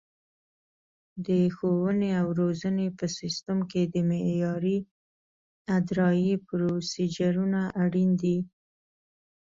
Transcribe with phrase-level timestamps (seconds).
[1.25, 4.77] د ښوونې او روزنې په سیستم کې د معیاري
[5.77, 8.37] ادرایې پروسیجرونه اړین دي.